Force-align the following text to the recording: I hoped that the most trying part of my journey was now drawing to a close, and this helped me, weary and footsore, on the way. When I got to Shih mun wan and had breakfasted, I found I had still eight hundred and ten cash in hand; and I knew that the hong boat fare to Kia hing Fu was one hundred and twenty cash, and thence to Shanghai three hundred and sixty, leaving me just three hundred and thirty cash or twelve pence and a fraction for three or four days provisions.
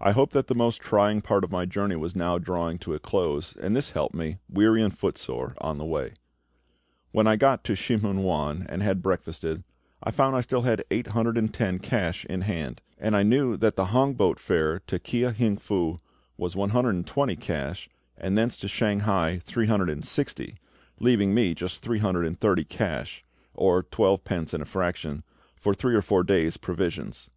I 0.00 0.12
hoped 0.12 0.34
that 0.34 0.46
the 0.46 0.54
most 0.54 0.80
trying 0.80 1.20
part 1.20 1.42
of 1.42 1.50
my 1.50 1.64
journey 1.66 1.96
was 1.96 2.14
now 2.14 2.38
drawing 2.38 2.78
to 2.78 2.94
a 2.94 3.00
close, 3.00 3.56
and 3.56 3.74
this 3.74 3.90
helped 3.90 4.14
me, 4.14 4.38
weary 4.48 4.80
and 4.84 4.96
footsore, 4.96 5.56
on 5.60 5.78
the 5.78 5.84
way. 5.84 6.14
When 7.10 7.26
I 7.26 7.34
got 7.34 7.64
to 7.64 7.74
Shih 7.74 7.96
mun 7.96 8.22
wan 8.22 8.66
and 8.68 8.84
had 8.84 9.02
breakfasted, 9.02 9.64
I 10.00 10.12
found 10.12 10.36
I 10.36 10.38
had 10.38 10.44
still 10.44 10.76
eight 10.92 11.08
hundred 11.08 11.36
and 11.36 11.52
ten 11.52 11.80
cash 11.80 12.24
in 12.26 12.42
hand; 12.42 12.82
and 12.98 13.16
I 13.16 13.24
knew 13.24 13.56
that 13.56 13.74
the 13.74 13.86
hong 13.86 14.14
boat 14.14 14.38
fare 14.38 14.78
to 14.86 15.00
Kia 15.00 15.32
hing 15.32 15.56
Fu 15.56 15.98
was 16.36 16.54
one 16.54 16.70
hundred 16.70 16.90
and 16.94 17.04
twenty 17.04 17.34
cash, 17.34 17.88
and 18.16 18.38
thence 18.38 18.56
to 18.58 18.68
Shanghai 18.68 19.40
three 19.42 19.66
hundred 19.66 19.90
and 19.90 20.04
sixty, 20.04 20.54
leaving 21.00 21.34
me 21.34 21.52
just 21.52 21.82
three 21.82 21.98
hundred 21.98 22.26
and 22.26 22.38
thirty 22.38 22.62
cash 22.64 23.24
or 23.54 23.82
twelve 23.82 24.22
pence 24.22 24.54
and 24.54 24.62
a 24.62 24.66
fraction 24.66 25.24
for 25.56 25.74
three 25.74 25.96
or 25.96 26.02
four 26.02 26.22
days 26.22 26.58
provisions. 26.58 27.28